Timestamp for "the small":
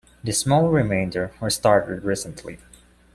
0.23-0.69